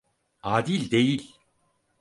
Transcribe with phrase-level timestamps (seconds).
[0.43, 1.33] Adil değil!